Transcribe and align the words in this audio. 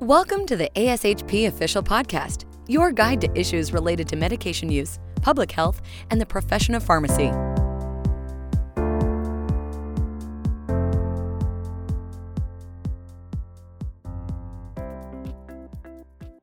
Welcome 0.00 0.46
to 0.46 0.56
the 0.56 0.70
ASHP 0.76 1.48
Official 1.48 1.82
Podcast, 1.82 2.44
your 2.68 2.92
guide 2.92 3.20
to 3.20 3.36
issues 3.36 3.72
related 3.72 4.06
to 4.10 4.16
medication 4.16 4.70
use, 4.70 5.00
public 5.22 5.50
health, 5.50 5.82
and 6.12 6.20
the 6.20 6.24
profession 6.24 6.76
of 6.76 6.84
pharmacy. 6.84 7.32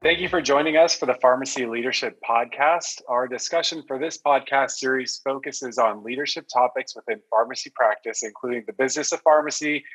Thank 0.04 0.20
you 0.20 0.28
for 0.28 0.42
joining 0.42 0.76
us 0.76 0.94
for 0.94 1.06
the 1.06 1.18
Pharmacy 1.22 1.66
Leadership 1.66 2.20
Podcast. 2.30 3.04
Our 3.08 3.26
discussion 3.26 3.84
for 3.88 3.98
this 3.98 4.18
podcast 4.18 4.72
series 4.72 5.22
focuses 5.24 5.78
on 5.78 6.04
leadership 6.04 6.46
topics 6.54 6.94
within 6.94 7.22
pharmacy 7.30 7.72
practice, 7.74 8.22
including 8.22 8.66
the 8.68 8.74
business 8.74 9.14
of 9.14 9.22
pharmacy, 9.22 9.86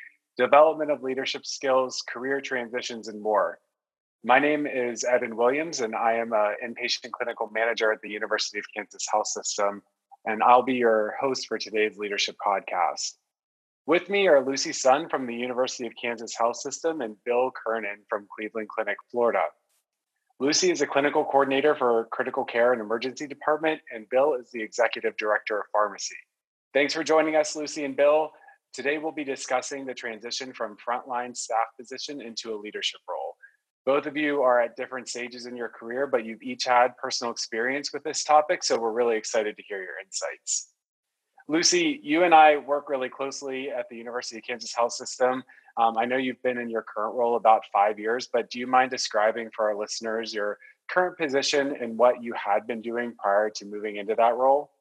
development 0.41 0.89
of 0.89 1.03
leadership 1.03 1.45
skills, 1.45 2.03
career 2.11 2.41
transitions, 2.41 3.07
and 3.07 3.21
more. 3.21 3.59
My 4.23 4.39
name 4.39 4.65
is 4.65 5.03
Evan 5.03 5.35
Williams, 5.35 5.81
and 5.81 5.95
I 5.95 6.13
am 6.13 6.33
an 6.33 6.55
inpatient 6.65 7.11
clinical 7.11 7.51
manager 7.53 7.91
at 7.91 8.01
the 8.01 8.09
University 8.09 8.57
of 8.57 8.65
Kansas 8.75 9.05
Health 9.11 9.27
System, 9.27 9.83
and 10.25 10.41
I'll 10.41 10.63
be 10.63 10.73
your 10.73 11.13
host 11.21 11.47
for 11.47 11.59
today's 11.59 11.95
leadership 11.95 12.37
podcast. 12.43 13.17
With 13.85 14.09
me 14.09 14.27
are 14.29 14.43
Lucy 14.43 14.73
Sun 14.73 15.09
from 15.09 15.27
the 15.27 15.35
University 15.35 15.85
of 15.85 15.93
Kansas 16.01 16.35
Health 16.35 16.57
System 16.57 17.01
and 17.01 17.15
Bill 17.23 17.51
Kernan 17.51 17.99
from 18.09 18.27
Cleveland 18.35 18.69
Clinic, 18.69 18.97
Florida. 19.11 19.43
Lucy 20.39 20.71
is 20.71 20.81
a 20.81 20.87
clinical 20.87 21.23
coordinator 21.23 21.75
for 21.75 22.07
critical 22.11 22.45
care 22.45 22.73
and 22.73 22.81
emergency 22.81 23.27
department, 23.27 23.79
and 23.93 24.09
Bill 24.09 24.33
is 24.33 24.49
the 24.49 24.63
executive 24.63 25.15
director 25.17 25.59
of 25.59 25.65
pharmacy. 25.71 26.17
Thanks 26.73 26.95
for 26.95 27.03
joining 27.03 27.35
us, 27.35 27.55
Lucy 27.55 27.85
and 27.85 27.95
Bill. 27.95 28.31
Today, 28.73 28.97
we'll 28.97 29.11
be 29.11 29.25
discussing 29.25 29.85
the 29.85 29.93
transition 29.93 30.53
from 30.53 30.77
frontline 30.77 31.35
staff 31.35 31.67
position 31.77 32.21
into 32.21 32.53
a 32.53 32.57
leadership 32.57 33.01
role. 33.09 33.35
Both 33.85 34.05
of 34.05 34.15
you 34.15 34.41
are 34.43 34.61
at 34.61 34.77
different 34.77 35.09
stages 35.09 35.45
in 35.45 35.57
your 35.57 35.67
career, 35.67 36.07
but 36.07 36.23
you've 36.23 36.41
each 36.41 36.63
had 36.65 36.95
personal 36.97 37.33
experience 37.33 37.91
with 37.91 38.03
this 38.03 38.23
topic, 38.23 38.63
so 38.63 38.79
we're 38.79 38.93
really 38.93 39.17
excited 39.17 39.57
to 39.57 39.63
hear 39.67 39.79
your 39.79 39.99
insights. 40.03 40.69
Lucy, 41.49 41.99
you 42.01 42.23
and 42.23 42.33
I 42.33 42.57
work 42.57 42.87
really 42.87 43.09
closely 43.09 43.69
at 43.71 43.87
the 43.89 43.97
University 43.97 44.37
of 44.37 44.45
Kansas 44.47 44.73
Health 44.73 44.93
System. 44.93 45.43
Um, 45.75 45.97
I 45.97 46.05
know 46.05 46.15
you've 46.15 46.41
been 46.41 46.57
in 46.57 46.69
your 46.69 46.83
current 46.83 47.15
role 47.15 47.35
about 47.35 47.63
five 47.73 47.99
years, 47.99 48.29
but 48.31 48.49
do 48.49 48.59
you 48.59 48.67
mind 48.67 48.91
describing 48.91 49.49
for 49.53 49.67
our 49.69 49.75
listeners 49.75 50.33
your 50.33 50.57
current 50.89 51.17
position 51.17 51.75
and 51.81 51.97
what 51.97 52.23
you 52.23 52.33
had 52.33 52.67
been 52.67 52.81
doing 52.81 53.15
prior 53.21 53.49
to 53.49 53.65
moving 53.65 53.97
into 53.97 54.15
that 54.15 54.35
role? 54.35 54.71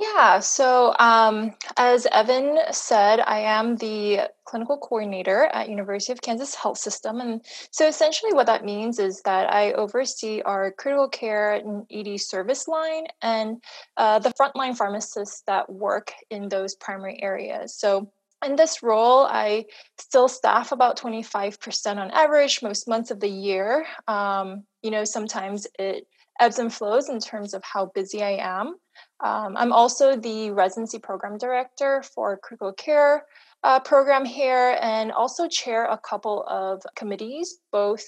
Yeah, 0.00 0.40
so 0.40 0.94
um, 0.98 1.52
as 1.76 2.06
Evan 2.10 2.58
said, 2.72 3.20
I 3.20 3.40
am 3.40 3.76
the 3.76 4.30
clinical 4.46 4.78
coordinator 4.78 5.44
at 5.52 5.68
University 5.68 6.10
of 6.10 6.22
Kansas 6.22 6.54
Health 6.54 6.78
System, 6.78 7.20
and 7.20 7.44
so 7.70 7.86
essentially 7.86 8.32
what 8.32 8.46
that 8.46 8.64
means 8.64 8.98
is 8.98 9.20
that 9.26 9.52
I 9.52 9.72
oversee 9.72 10.40
our 10.40 10.72
critical 10.72 11.06
care 11.06 11.52
and 11.52 11.84
ED 11.90 12.18
service 12.18 12.66
line 12.66 13.08
and 13.20 13.62
uh, 13.98 14.20
the 14.20 14.32
frontline 14.40 14.74
pharmacists 14.74 15.42
that 15.46 15.70
work 15.70 16.12
in 16.30 16.48
those 16.48 16.74
primary 16.76 17.22
areas. 17.22 17.76
So 17.76 18.10
in 18.42 18.56
this 18.56 18.82
role, 18.82 19.26
I 19.26 19.66
still 19.98 20.28
staff 20.28 20.72
about 20.72 20.98
25% 20.98 21.98
on 21.98 22.10
average 22.10 22.62
most 22.62 22.88
months 22.88 23.10
of 23.10 23.20
the 23.20 23.28
year. 23.28 23.84
Um, 24.08 24.64
you 24.82 24.90
know, 24.90 25.04
sometimes 25.04 25.66
it 25.78 26.06
ebbs 26.40 26.58
and 26.58 26.72
flows 26.72 27.10
in 27.10 27.20
terms 27.20 27.52
of 27.52 27.62
how 27.62 27.90
busy 27.94 28.22
I 28.22 28.38
am. 28.40 28.76
Um, 29.22 29.56
I'm 29.56 29.72
also 29.72 30.16
the 30.16 30.50
residency 30.50 30.98
program 30.98 31.36
director 31.36 32.02
for 32.02 32.38
critical 32.38 32.72
care 32.72 33.26
uh, 33.62 33.80
program 33.80 34.24
here 34.24 34.78
and 34.80 35.12
also 35.12 35.46
chair 35.46 35.84
a 35.84 35.98
couple 35.98 36.44
of 36.48 36.82
committees, 36.96 37.58
both 37.70 38.02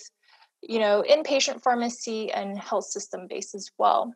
you 0.63 0.79
know, 0.79 1.05
inpatient 1.09 1.61
pharmacy 1.63 2.31
and 2.33 2.59
health 2.59 2.85
system 2.85 3.27
based 3.29 3.55
as 3.55 3.71
well. 3.79 4.15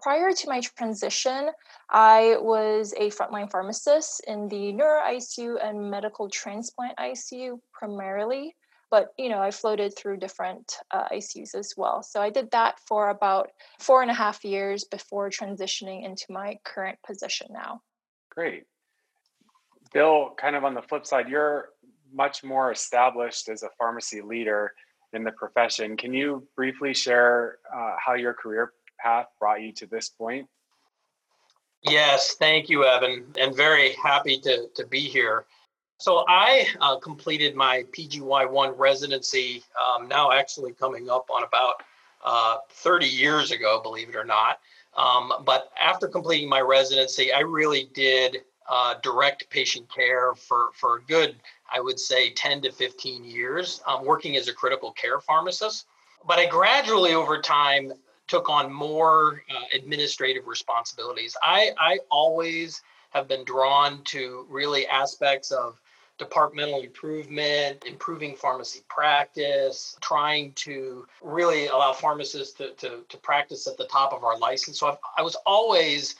Prior 0.00 0.32
to 0.32 0.48
my 0.48 0.60
transition, 0.60 1.50
I 1.90 2.36
was 2.40 2.94
a 2.96 3.10
frontline 3.10 3.50
pharmacist 3.50 4.22
in 4.26 4.48
the 4.48 4.72
neuro 4.72 5.00
ICU 5.02 5.64
and 5.64 5.90
medical 5.90 6.28
transplant 6.28 6.96
ICU 6.96 7.58
primarily 7.72 8.54
but 8.92 9.08
you 9.18 9.30
know 9.30 9.40
i 9.40 9.50
floated 9.50 9.96
through 9.96 10.18
different 10.18 10.76
uh, 10.92 11.08
icus 11.08 11.56
as 11.56 11.74
well. 11.76 12.04
So 12.04 12.22
i 12.22 12.30
did 12.30 12.52
that 12.52 12.78
for 12.86 13.08
about 13.08 13.48
four 13.80 14.02
and 14.02 14.10
a 14.10 14.14
half 14.14 14.44
years 14.44 14.84
before 14.84 15.30
transitioning 15.30 16.04
into 16.04 16.26
my 16.28 16.58
current 16.62 16.98
position 17.04 17.48
now. 17.50 17.80
Great. 18.30 18.64
Bill 19.92 20.34
kind 20.36 20.54
of 20.54 20.64
on 20.64 20.74
the 20.74 20.82
flip 20.82 21.06
side 21.06 21.28
you're 21.28 21.70
much 22.14 22.44
more 22.44 22.70
established 22.70 23.48
as 23.48 23.64
a 23.64 23.70
pharmacy 23.78 24.20
leader 24.20 24.72
in 25.14 25.24
the 25.24 25.32
profession. 25.32 25.96
Can 25.96 26.12
you 26.12 26.46
briefly 26.54 26.92
share 26.92 27.58
uh, 27.74 27.94
how 28.04 28.14
your 28.14 28.34
career 28.34 28.72
path 29.00 29.26
brought 29.40 29.62
you 29.62 29.72
to 29.72 29.86
this 29.86 30.10
point? 30.10 30.46
Yes 31.82 32.36
thank 32.38 32.68
you 32.68 32.84
evan 32.84 33.24
and 33.38 33.56
very 33.56 33.94
happy 33.94 34.38
to, 34.40 34.68
to 34.76 34.86
be 34.86 35.00
here 35.00 35.46
so 36.02 36.24
I 36.26 36.66
uh, 36.80 36.96
completed 36.96 37.54
my 37.54 37.84
PGY1 37.92 38.76
residency 38.76 39.62
um, 39.78 40.08
now 40.08 40.32
actually 40.32 40.72
coming 40.72 41.08
up 41.08 41.30
on 41.30 41.44
about 41.44 41.74
uh, 42.24 42.56
30 42.70 43.06
years 43.06 43.52
ago, 43.52 43.80
believe 43.80 44.08
it 44.08 44.16
or 44.16 44.24
not. 44.24 44.58
Um, 44.96 45.32
but 45.44 45.70
after 45.80 46.08
completing 46.08 46.48
my 46.48 46.60
residency, 46.60 47.32
I 47.32 47.40
really 47.40 47.88
did 47.94 48.38
uh, 48.68 48.94
direct 49.00 49.48
patient 49.48 49.88
care 49.94 50.34
for, 50.34 50.70
for 50.74 50.96
a 50.96 51.02
good, 51.02 51.36
I 51.72 51.78
would 51.78 52.00
say, 52.00 52.30
10 52.30 52.62
to 52.62 52.72
15 52.72 53.22
years, 53.22 53.80
um, 53.86 54.04
working 54.04 54.34
as 54.34 54.48
a 54.48 54.52
critical 54.52 54.90
care 54.90 55.20
pharmacist. 55.20 55.86
But 56.26 56.40
I 56.40 56.46
gradually, 56.46 57.14
over 57.14 57.40
time, 57.40 57.92
took 58.26 58.48
on 58.48 58.72
more 58.72 59.44
uh, 59.48 59.64
administrative 59.72 60.48
responsibilities. 60.48 61.36
I, 61.44 61.70
I 61.78 62.00
always 62.10 62.82
have 63.10 63.28
been 63.28 63.44
drawn 63.44 64.02
to 64.04 64.46
really 64.48 64.86
aspects 64.88 65.52
of 65.52 65.80
departmental 66.22 66.80
improvement, 66.80 67.84
improving 67.84 68.36
pharmacy 68.36 68.82
practice, 68.88 69.96
trying 70.00 70.52
to 70.52 71.06
really 71.20 71.66
allow 71.66 71.92
pharmacists 71.92 72.54
to, 72.54 72.72
to, 72.74 73.04
to 73.08 73.16
practice 73.18 73.66
at 73.66 73.76
the 73.76 73.86
top 73.86 74.12
of 74.12 74.22
our 74.22 74.38
license. 74.38 74.78
So 74.78 74.86
I've, 74.88 74.98
I 75.18 75.22
was 75.22 75.36
always 75.46 76.14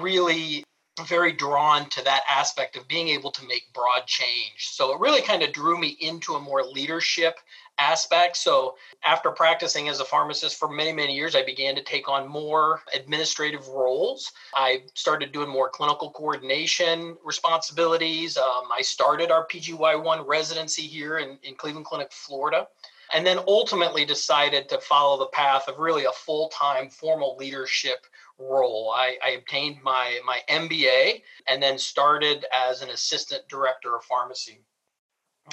really 0.00 0.64
very 1.06 1.32
drawn 1.32 1.88
to 1.88 2.04
that 2.04 2.22
aspect 2.30 2.76
of 2.76 2.86
being 2.86 3.08
able 3.08 3.30
to 3.30 3.46
make 3.46 3.72
broad 3.72 4.06
change. 4.06 4.68
So 4.70 4.92
it 4.92 5.00
really 5.00 5.22
kind 5.22 5.42
of 5.42 5.52
drew 5.52 5.78
me 5.78 5.96
into 6.00 6.34
a 6.34 6.40
more 6.40 6.62
leadership 6.62 7.38
aspect. 7.80 8.36
So 8.36 8.76
after 9.04 9.30
practicing 9.30 9.88
as 9.88 10.00
a 10.00 10.04
pharmacist 10.04 10.58
for 10.58 10.68
many, 10.68 10.92
many 10.92 11.14
years, 11.14 11.34
I 11.34 11.44
began 11.44 11.74
to 11.76 11.82
take 11.82 12.08
on 12.08 12.28
more 12.28 12.82
administrative 12.94 13.66
roles. 13.68 14.32
I 14.54 14.82
started 14.94 15.32
doing 15.32 15.48
more 15.48 15.68
clinical 15.70 16.10
coordination 16.10 17.16
responsibilities. 17.24 18.36
Um, 18.36 18.64
I 18.76 18.82
started 18.82 19.30
our 19.30 19.46
PGY1 19.46 20.26
residency 20.26 20.82
here 20.82 21.18
in, 21.18 21.38
in 21.42 21.54
Cleveland 21.54 21.86
Clinic, 21.86 22.12
Florida 22.12 22.66
and 23.12 23.26
then 23.26 23.38
ultimately 23.48 24.04
decided 24.04 24.68
to 24.68 24.78
follow 24.80 25.18
the 25.18 25.26
path 25.26 25.68
of 25.68 25.78
really 25.78 26.04
a 26.04 26.12
full-time 26.12 26.88
formal 26.88 27.36
leadership 27.36 28.06
role. 28.38 28.92
I, 28.96 29.16
I, 29.24 29.30
obtained 29.30 29.82
my 29.82 30.18
my 30.24 30.40
MBA 30.48 31.22
and 31.48 31.62
then 31.62 31.78
started 31.78 32.46
as 32.54 32.82
an 32.82 32.90
assistant 32.90 33.42
director 33.48 33.94
of 33.94 34.04
pharmacy. 34.04 34.62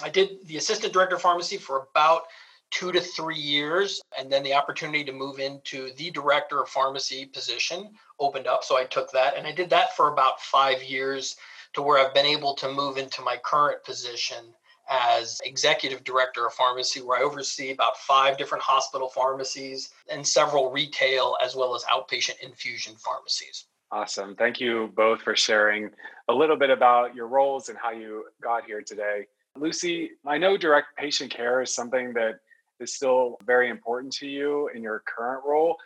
I 0.03 0.09
did 0.09 0.45
the 0.47 0.57
assistant 0.57 0.93
director 0.93 1.15
of 1.15 1.21
pharmacy 1.21 1.57
for 1.57 1.87
about 1.91 2.23
two 2.69 2.91
to 2.91 2.99
three 2.99 3.37
years, 3.37 4.01
and 4.17 4.31
then 4.31 4.43
the 4.43 4.53
opportunity 4.53 5.03
to 5.05 5.11
move 5.11 5.39
into 5.39 5.93
the 5.93 6.11
director 6.11 6.61
of 6.61 6.69
pharmacy 6.69 7.25
position 7.25 7.91
opened 8.19 8.47
up. 8.47 8.63
So 8.63 8.77
I 8.77 8.83
took 8.83 9.11
that, 9.11 9.37
and 9.37 9.47
I 9.47 9.51
did 9.51 9.69
that 9.69 9.95
for 9.95 10.11
about 10.11 10.41
five 10.41 10.83
years 10.83 11.37
to 11.73 11.81
where 11.81 11.97
I've 11.97 12.13
been 12.13 12.25
able 12.25 12.55
to 12.55 12.71
move 12.71 12.97
into 12.97 13.21
my 13.21 13.37
current 13.37 13.83
position 13.83 14.53
as 14.89 15.39
executive 15.43 16.03
director 16.03 16.45
of 16.45 16.53
pharmacy, 16.53 17.01
where 17.01 17.19
I 17.19 17.23
oversee 17.23 17.71
about 17.71 17.97
five 17.97 18.38
different 18.38 18.63
hospital 18.63 19.09
pharmacies 19.09 19.89
and 20.09 20.25
several 20.25 20.71
retail 20.71 21.35
as 21.43 21.55
well 21.55 21.75
as 21.75 21.83
outpatient 21.83 22.39
infusion 22.41 22.95
pharmacies. 22.95 23.65
Awesome. 23.91 24.35
Thank 24.35 24.59
you 24.59 24.91
both 24.95 25.21
for 25.21 25.35
sharing 25.35 25.89
a 26.27 26.33
little 26.33 26.57
bit 26.57 26.69
about 26.69 27.15
your 27.15 27.27
roles 27.27 27.69
and 27.69 27.77
how 27.77 27.91
you 27.91 28.25
got 28.41 28.65
here 28.65 28.81
today. 28.81 29.27
Lucy, 29.59 30.12
I 30.25 30.38
know 30.38 30.57
direct 30.57 30.95
patient 30.98 31.31
care 31.31 31.62
is 31.62 31.74
something 31.74 32.13
that 32.13 32.39
is 32.80 32.94
still 32.94 33.38
very 33.45 33.69
important 33.69 34.13
to 34.13 34.27
you 34.27 34.69
in 34.74 34.83
your 34.83 35.04
current 35.06 35.44
role. 35.45 35.77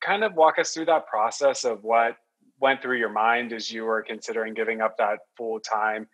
Kind 0.00 0.24
of 0.24 0.34
walk 0.34 0.58
us 0.58 0.72
through 0.72 0.86
that 0.86 1.06
process 1.06 1.64
of 1.64 1.84
what 1.84 2.16
went 2.60 2.82
through 2.82 2.98
your 2.98 3.08
mind 3.08 3.52
as 3.52 3.70
you 3.70 3.84
were 3.84 4.02
considering 4.02 4.54
giving 4.54 4.80
up 4.80 4.96
that 4.98 5.18
full 5.36 5.60
time 5.60 6.08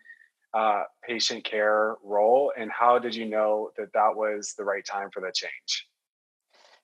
uh, 0.53 0.83
patient 1.05 1.43
care 1.43 1.95
role 2.01 2.53
and 2.57 2.71
how 2.71 2.97
did 2.97 3.13
you 3.13 3.25
know 3.25 3.71
that 3.77 3.91
that 3.93 4.15
was 4.15 4.53
the 4.57 4.63
right 4.63 4.85
time 4.85 5.09
for 5.13 5.19
the 5.19 5.31
change 5.35 5.87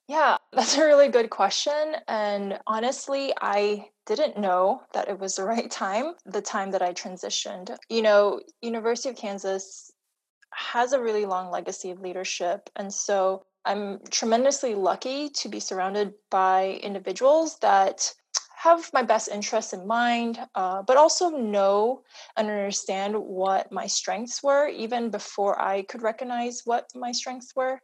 yeah 0.09 0.35
that's 0.51 0.77
a 0.77 0.83
really 0.83 1.07
good 1.07 1.29
question 1.29 1.95
and 2.09 2.59
honestly 2.67 3.31
i 3.41 3.87
didn't 4.05 4.37
know 4.37 4.81
that 4.93 5.07
it 5.07 5.17
was 5.17 5.35
the 5.35 5.43
right 5.43 5.71
time 5.71 6.13
the 6.25 6.41
time 6.41 6.71
that 6.71 6.81
i 6.81 6.91
transitioned 6.91 7.73
you 7.87 8.01
know 8.01 8.41
university 8.61 9.07
of 9.07 9.15
kansas 9.15 9.93
has 10.53 10.93
a 10.93 11.01
really 11.01 11.25
long 11.25 11.51
legacy 11.51 11.91
of 11.91 12.01
leadership. 12.01 12.69
And 12.75 12.93
so 12.93 13.43
I'm 13.65 13.99
tremendously 14.09 14.75
lucky 14.75 15.29
to 15.29 15.49
be 15.49 15.59
surrounded 15.59 16.13
by 16.29 16.79
individuals 16.83 17.57
that 17.61 18.13
have 18.57 18.91
my 18.93 19.01
best 19.01 19.27
interests 19.29 19.73
in 19.73 19.87
mind, 19.87 20.39
uh, 20.53 20.83
but 20.83 20.97
also 20.97 21.29
know 21.29 22.03
and 22.37 22.47
understand 22.47 23.15
what 23.15 23.71
my 23.71 23.87
strengths 23.87 24.43
were, 24.43 24.67
even 24.67 25.09
before 25.09 25.59
I 25.59 25.81
could 25.83 26.03
recognize 26.03 26.61
what 26.65 26.85
my 26.93 27.11
strengths 27.11 27.55
were. 27.55 27.79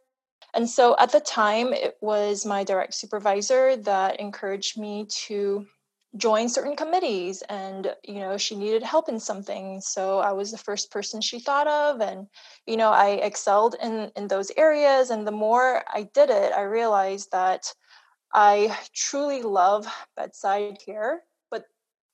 And 0.54 0.68
so 0.70 0.96
at 0.98 1.10
the 1.10 1.20
time, 1.20 1.72
it 1.72 1.96
was 2.00 2.46
my 2.46 2.64
direct 2.64 2.94
supervisor 2.94 3.76
that 3.76 4.20
encouraged 4.20 4.78
me 4.78 5.06
to 5.26 5.66
join 6.16 6.48
certain 6.48 6.74
committees 6.74 7.42
and 7.50 7.94
you 8.02 8.18
know 8.18 8.38
she 8.38 8.56
needed 8.56 8.82
help 8.82 9.08
in 9.08 9.20
something 9.20 9.78
so 9.80 10.18
i 10.18 10.32
was 10.32 10.50
the 10.50 10.58
first 10.58 10.90
person 10.90 11.20
she 11.20 11.38
thought 11.38 11.66
of 11.68 12.00
and 12.00 12.26
you 12.66 12.76
know 12.76 12.90
i 12.90 13.10
excelled 13.22 13.76
in 13.82 14.10
in 14.16 14.26
those 14.26 14.50
areas 14.56 15.10
and 15.10 15.26
the 15.26 15.32
more 15.32 15.84
i 15.92 16.08
did 16.14 16.30
it 16.30 16.52
i 16.54 16.62
realized 16.62 17.30
that 17.30 17.72
i 18.32 18.74
truly 18.94 19.42
love 19.42 19.86
bedside 20.16 20.78
care 20.84 21.24
but 21.50 21.64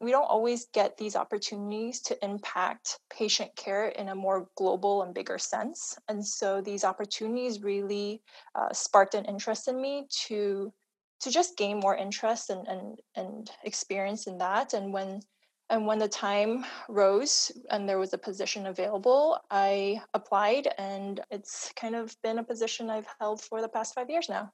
we 0.00 0.10
don't 0.10 0.24
always 0.24 0.66
get 0.74 0.96
these 0.96 1.14
opportunities 1.14 2.00
to 2.00 2.24
impact 2.24 2.98
patient 3.16 3.54
care 3.54 3.88
in 3.88 4.08
a 4.08 4.14
more 4.14 4.48
global 4.56 5.02
and 5.02 5.14
bigger 5.14 5.38
sense 5.38 5.96
and 6.08 6.26
so 6.26 6.60
these 6.60 6.82
opportunities 6.82 7.62
really 7.62 8.20
uh, 8.56 8.72
sparked 8.72 9.14
an 9.14 9.24
interest 9.26 9.68
in 9.68 9.80
me 9.80 10.08
to 10.10 10.72
to 11.24 11.30
just 11.30 11.56
gain 11.56 11.80
more 11.80 11.96
interest 11.96 12.50
and 12.50 12.66
and 12.68 13.00
and 13.16 13.50
experience 13.64 14.26
in 14.26 14.38
that. 14.38 14.74
And 14.74 14.92
when 14.92 15.20
and 15.70 15.86
when 15.86 15.98
the 15.98 16.08
time 16.08 16.64
rose 16.88 17.50
and 17.70 17.88
there 17.88 17.98
was 17.98 18.12
a 18.12 18.18
position 18.18 18.66
available 18.66 19.40
i 19.50 19.98
applied 20.12 20.68
and 20.76 21.20
it's 21.30 21.72
kind 21.74 21.94
of 21.94 22.14
been 22.22 22.38
a 22.38 22.44
position 22.44 22.90
i've 22.90 23.06
held 23.18 23.40
for 23.40 23.62
the 23.62 23.68
past 23.68 23.94
five 23.94 24.10
years 24.10 24.28
now. 24.28 24.52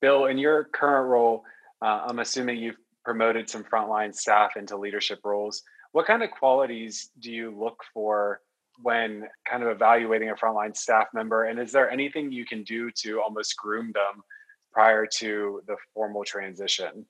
Bill 0.00 0.26
in 0.26 0.38
your 0.38 0.64
current 0.72 1.08
role 1.08 1.42
uh, 1.82 2.04
i'm 2.06 2.20
assuming 2.20 2.58
you've 2.58 2.78
promoted 3.04 3.48
some 3.48 3.64
frontline 3.64 4.14
staff 4.14 4.56
into 4.56 4.76
leadership 4.76 5.20
roles. 5.24 5.62
What 5.92 6.06
kind 6.06 6.22
of 6.22 6.30
qualities 6.30 7.10
do 7.18 7.32
you 7.32 7.50
look 7.50 7.82
for 7.92 8.40
when 8.82 9.24
kind 9.48 9.62
of 9.62 9.70
evaluating 9.70 10.30
a 10.30 10.34
frontline 10.34 10.76
staff 10.76 11.06
member? 11.12 11.44
And 11.44 11.58
is 11.58 11.72
there 11.72 11.90
anything 11.90 12.30
you 12.30 12.44
can 12.44 12.62
do 12.62 12.90
to 13.02 13.20
almost 13.20 13.56
groom 13.56 13.92
them 13.92 14.22
prior 14.72 15.06
to 15.18 15.62
the 15.66 15.76
formal 15.94 16.24
transition? 16.24 17.06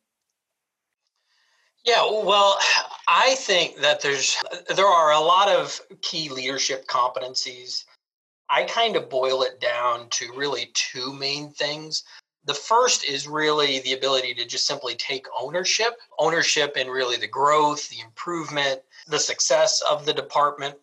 Yeah, 1.85 2.05
well, 2.05 2.59
I 3.09 3.35
think 3.37 3.79
that 3.79 4.03
there's 4.03 4.37
there 4.77 4.87
are 4.87 5.13
a 5.13 5.21
lot 5.21 5.49
of 5.49 5.81
key 6.03 6.29
leadership 6.29 6.87
competencies. 6.87 7.85
I 8.51 8.65
kind 8.65 8.97
of 8.97 9.09
boil 9.09 9.43
it 9.43 9.61
down 9.61 10.09
to 10.11 10.33
really 10.37 10.71
two 10.75 11.13
main 11.15 11.51
things. 11.53 12.05
The 12.45 12.55
first 12.55 13.05
is 13.05 13.29
really 13.29 13.81
the 13.81 13.93
ability 13.95 14.35
to 14.35 14.47
just 14.47 14.67
simply 14.67 14.95
take 14.95 15.27
ownership, 15.39 15.95
ownership 16.19 16.77
in 16.77 16.89
really 16.89 17.17
the 17.17 17.27
growth, 17.27 17.89
the 17.89 18.01
improvement, 18.01 18.81
the 19.07 19.19
success 19.19 19.83
of 19.89 20.05
the 20.05 20.15
department. 20.15 20.77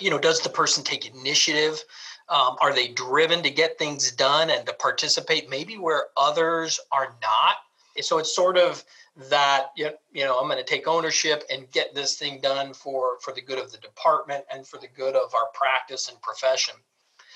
You 0.00 0.10
know, 0.10 0.18
does 0.18 0.40
the 0.40 0.48
person 0.48 0.84
take 0.84 1.06
initiative 1.06 1.82
um, 2.28 2.56
are 2.60 2.74
they 2.74 2.88
driven 2.88 3.42
to 3.42 3.50
get 3.50 3.78
things 3.78 4.12
done 4.12 4.50
and 4.50 4.66
to 4.66 4.72
participate 4.74 5.48
maybe 5.48 5.78
where 5.78 6.08
others 6.16 6.78
are 6.92 7.16
not? 7.22 7.56
So 8.02 8.18
it's 8.18 8.34
sort 8.34 8.58
of 8.58 8.84
that 9.30 9.70
you 9.74 9.90
know 10.14 10.38
I'm 10.38 10.46
going 10.46 10.58
to 10.58 10.64
take 10.64 10.86
ownership 10.86 11.42
and 11.50 11.70
get 11.72 11.94
this 11.94 12.16
thing 12.16 12.40
done 12.40 12.72
for 12.72 13.18
for 13.20 13.32
the 13.32 13.40
good 13.40 13.58
of 13.58 13.72
the 13.72 13.78
department 13.78 14.44
and 14.52 14.66
for 14.66 14.78
the 14.78 14.86
good 14.86 15.16
of 15.16 15.34
our 15.34 15.48
practice 15.54 16.08
and 16.08 16.20
profession. 16.22 16.74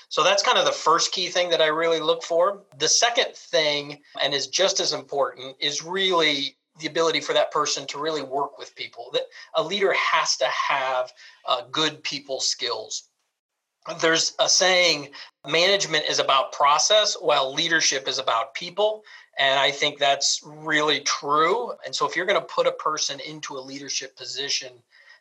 So 0.07 0.23
that's 0.23 0.43
kind 0.43 0.57
of 0.57 0.65
the 0.65 0.71
first 0.71 1.11
key 1.11 1.27
thing 1.27 1.49
that 1.49 1.61
I 1.61 1.67
really 1.67 1.99
look 1.99 2.23
for. 2.23 2.61
The 2.77 2.87
second 2.87 3.35
thing, 3.35 3.99
and 4.21 4.33
is 4.33 4.47
just 4.47 4.79
as 4.79 4.93
important, 4.93 5.55
is 5.59 5.83
really 5.83 6.55
the 6.79 6.87
ability 6.87 7.19
for 7.19 7.33
that 7.33 7.51
person 7.51 7.85
to 7.87 7.99
really 7.99 8.23
work 8.23 8.57
with 8.57 8.75
people. 8.75 9.09
That 9.13 9.23
a 9.55 9.63
leader 9.63 9.93
has 9.93 10.37
to 10.37 10.45
have 10.47 11.11
uh, 11.47 11.61
good 11.71 12.03
people 12.03 12.39
skills. 12.39 13.09
There's 13.99 14.33
a 14.39 14.47
saying 14.47 15.09
management 15.47 16.05
is 16.09 16.19
about 16.19 16.53
process 16.53 17.15
while 17.19 17.53
leadership 17.53 18.07
is 18.07 18.17
about 18.17 18.53
people 18.53 19.03
and 19.37 19.59
i 19.59 19.69
think 19.69 19.99
that's 19.99 20.41
really 20.45 21.01
true. 21.01 21.73
And 21.85 21.93
so 21.93 22.07
if 22.07 22.15
you're 22.15 22.25
going 22.25 22.39
to 22.39 22.45
put 22.45 22.65
a 22.65 22.71
person 22.71 23.19
into 23.19 23.57
a 23.57 23.59
leadership 23.59 24.15
position 24.15 24.69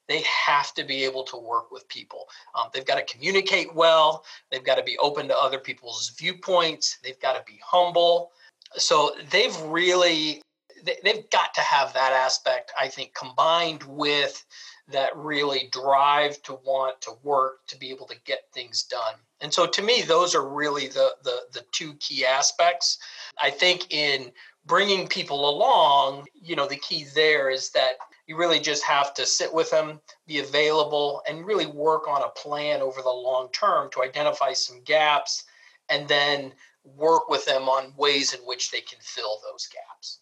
they 0.09 0.23
have 0.47 0.75
to 0.75 0.85
be 0.85 1.05
able 1.05 1.23
to 1.23 1.37
work 1.37 1.71
with 1.71 1.87
people. 1.89 2.29
Um, 2.57 2.69
they've 2.75 2.85
got 2.85 2.97
to 3.05 3.13
communicate 3.13 3.75
well 3.75 4.25
they've 4.51 4.65
got 4.65 4.77
to 4.77 4.85
be 4.85 4.97
open 4.99 5.27
to 5.29 5.37
other 5.37 5.59
people's 5.59 6.11
viewpoints 6.17 6.99
they've 7.03 7.21
got 7.21 7.33
to 7.33 7.53
be 7.53 7.59
humble. 7.65 8.31
So 8.77 9.17
they've 9.31 9.61
really 9.63 10.41
they've 10.84 11.31
got 11.31 11.55
to 11.55 11.61
have 11.61 11.93
that 11.93 12.12
aspect 12.12 12.73
i 12.79 12.88
think 12.88 13.14
combined 13.14 13.82
with 13.84 14.44
that 14.88 15.17
really 15.17 15.69
drive 15.73 16.43
to 16.43 16.55
want 16.64 17.00
to 17.00 17.12
work 17.23 17.67
to 17.67 17.79
be 17.79 17.90
able 17.90 18.06
to 18.06 18.17
get 18.25 18.46
things 18.52 18.82
done. 18.84 19.14
And 19.40 19.52
so 19.52 19.67
to 19.67 19.82
me, 19.82 20.02
those 20.02 20.34
are 20.34 20.49
really 20.49 20.88
the, 20.88 21.14
the, 21.25 21.40
the 21.52 21.64
two 21.73 21.94
key 21.94 22.25
aspects. 22.25 22.99
I 23.40 23.50
think 23.50 23.93
in 23.93 24.32
bringing 24.67 25.08
people 25.08 25.49
along, 25.49 26.26
you 26.34 26.56
know, 26.56 26.67
the 26.67 26.76
key 26.76 27.06
there 27.14 27.50
is 27.50 27.70
that 27.70 27.94
you 28.26 28.37
really 28.37 28.61
just 28.61 28.84
have 28.84 29.14
to 29.14 29.26
sit 29.26 29.52
with 29.52 29.70
them, 29.70 30.00
be 30.26 30.38
available, 30.38 31.23
and 31.29 31.46
really 31.46 31.67
work 31.67 32.06
on 32.08 32.23
a 32.23 32.29
plan 32.29 32.81
over 32.81 33.02
the 33.02 33.11
long 33.11 33.49
term 33.52 33.90
to 33.93 34.02
identify 34.02 34.52
some 34.52 34.82
gaps 34.84 35.44
and 35.88 36.06
then 36.06 36.52
work 36.84 37.29
with 37.29 37.44
them 37.44 37.69
on 37.69 37.94
ways 37.96 38.32
in 38.32 38.40
which 38.40 38.70
they 38.70 38.81
can 38.81 38.99
fill 39.00 39.38
those 39.43 39.69
gaps. 39.69 40.20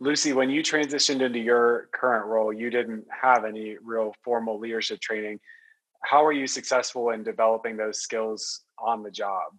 Lucy, 0.00 0.32
when 0.32 0.48
you 0.48 0.62
transitioned 0.62 1.20
into 1.20 1.38
your 1.38 1.88
current 1.92 2.26
role, 2.26 2.52
you 2.52 2.70
didn't 2.70 3.04
have 3.10 3.44
any 3.44 3.76
real 3.82 4.14
formal 4.24 4.58
leadership 4.58 4.98
training. 4.98 5.38
How 6.02 6.24
were 6.24 6.32
you 6.32 6.46
successful 6.46 7.10
in 7.10 7.22
developing 7.22 7.76
those 7.76 8.00
skills 8.00 8.62
on 8.78 9.02
the 9.02 9.10
job? 9.10 9.52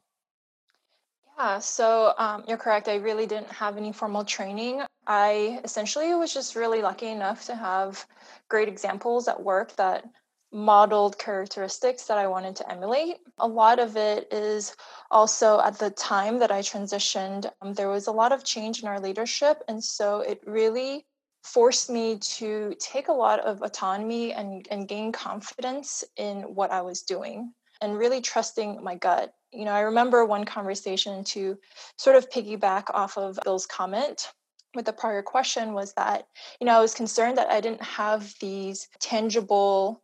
Yeah, 1.38 1.60
so 1.60 2.14
um, 2.18 2.44
you're 2.48 2.58
correct. 2.58 2.88
I 2.88 2.96
really 2.96 3.28
didn't 3.28 3.52
have 3.52 3.78
any 3.78 3.92
formal 3.92 4.26
training. 4.26 4.82
I 5.06 5.62
essentially 5.64 6.14
was 6.16 6.34
just 6.34 6.56
really 6.56 6.82
lucky 6.82 7.08
enough 7.08 7.46
to 7.46 7.56
have 7.56 8.04
great 8.50 8.68
examples 8.68 9.28
at 9.28 9.42
work 9.42 9.76
that 9.76 10.06
modeled 10.54 11.18
characteristics 11.18 12.06
that 12.06 12.18
I 12.18 12.28
wanted 12.28 12.56
to 12.58 12.72
emulate. 12.72 13.18
A 13.38 13.48
lot 13.48 13.80
of 13.80 13.96
it 13.96 14.32
is 14.32 14.76
also 15.10 15.62
at 15.62 15.80
the 15.80 15.90
time 15.92 16.40
that 16.40 16.52
I 16.52 16.62
transitioned, 16.62 17.50
um, 17.62 17.74
there 17.74 17.90
was 17.90 18.08
a 18.08 18.12
lot 18.12 18.32
of 18.32 18.44
change 18.44 18.82
in 18.82 18.88
our 18.88 19.00
leadership. 19.00 19.64
And 19.68 19.84
so 19.84 20.20
it 20.22 20.42
really 20.46 21.06
forced 21.44 21.90
me 21.90 22.18
to 22.20 22.74
take 22.80 23.08
a 23.08 23.14
lot 23.14 23.40
of 23.40 23.62
autonomy 23.62 24.34
and, 24.34 24.68
and 24.70 24.88
gain 24.88 25.12
confidence 25.12 26.04
in 26.18 26.42
what 26.42 26.72
I 26.72 26.82
was 26.82 27.02
doing 27.02 27.54
and 27.82 27.98
really 27.98 28.22
trusting 28.22 28.84
my 28.84 28.96
gut. 28.96 29.34
You 29.52 29.66
know, 29.66 29.72
I 29.72 29.82
remember 29.82 30.26
one 30.26 30.46
conversation 30.46 31.24
to 31.26 31.58
sort 31.98 32.16
of 32.16 32.30
piggyback 32.30 32.86
off 32.94 33.18
of 33.18 33.40
Bill's 33.44 33.66
comment 33.66 34.32
with 34.76 34.86
the 34.86 34.94
prior 34.94 35.22
question 35.22 35.74
was 35.74 35.94
that, 35.94 36.28
you 36.60 36.66
know, 36.66 36.78
I 36.78 36.82
was 36.82 36.94
concerned 36.94 37.38
that 37.38 37.50
I 37.50 37.60
didn't 37.60 37.84
have 37.84 38.34
these 38.40 38.88
tangible 39.00 40.02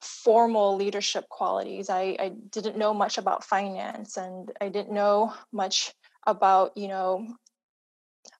formal 0.00 0.76
leadership 0.76 1.28
qualities. 1.28 1.90
I, 1.90 2.16
I 2.18 2.32
didn't 2.50 2.76
know 2.76 2.94
much 2.94 3.18
about 3.18 3.44
finance 3.44 4.16
and 4.16 4.50
I 4.60 4.68
didn't 4.68 4.92
know 4.92 5.34
much 5.52 5.92
about, 6.26 6.76
you 6.76 6.88
know, 6.88 7.26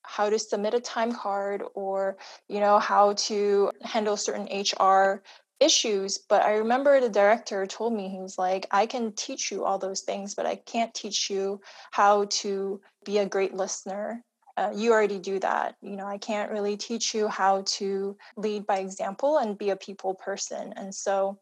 how 0.02 0.30
to 0.30 0.38
submit 0.38 0.74
a 0.74 0.80
time 0.80 1.12
card 1.12 1.62
or, 1.74 2.16
you 2.48 2.60
know, 2.60 2.78
how 2.78 3.12
to 3.14 3.70
handle 3.82 4.16
certain 4.16 4.48
HR 4.50 5.22
issues. 5.60 6.18
But 6.18 6.42
I 6.42 6.56
remember 6.56 7.00
the 7.00 7.08
director 7.08 7.66
told 7.66 7.92
me, 7.92 8.08
he 8.08 8.20
was 8.20 8.38
like, 8.38 8.66
I 8.70 8.86
can 8.86 9.12
teach 9.12 9.50
you 9.50 9.64
all 9.64 9.78
those 9.78 10.02
things, 10.02 10.34
but 10.34 10.46
I 10.46 10.56
can't 10.56 10.94
teach 10.94 11.28
you 11.28 11.60
how 11.90 12.26
to 12.26 12.80
be 13.04 13.18
a 13.18 13.26
great 13.26 13.54
listener 13.54 14.24
uh, 14.58 14.72
you 14.74 14.92
already 14.92 15.20
do 15.20 15.38
that. 15.38 15.76
You 15.80 15.94
know, 15.94 16.06
I 16.06 16.18
can't 16.18 16.50
really 16.50 16.76
teach 16.76 17.14
you 17.14 17.28
how 17.28 17.62
to 17.78 18.16
lead 18.36 18.66
by 18.66 18.78
example 18.78 19.38
and 19.38 19.56
be 19.56 19.70
a 19.70 19.76
people 19.76 20.14
person. 20.14 20.72
And 20.76 20.92
so 20.92 21.38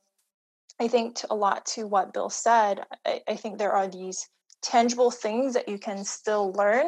I 0.79 0.89
think 0.89 1.21
a 1.31 1.35
lot 1.35 1.65
to 1.67 1.87
what 1.87 2.13
Bill 2.13 2.31
said. 2.31 2.83
I, 3.07 3.23
I 3.29 3.37
think 3.37 3.59
there 3.59 3.73
are 3.73 3.89
these 3.89 4.29
tangible 4.63 5.11
things 5.11 5.55
that 5.55 5.69
you 5.69 5.79
can 5.79 6.05
still 6.05 6.53
learn 6.53 6.87